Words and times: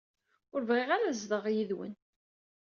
Ur 0.53 0.61
bɣiɣ 0.69 0.89
ara 0.91 1.05
ad 1.07 1.15
zedɣeɣ 1.21 1.45
yid-wen. 1.55 1.93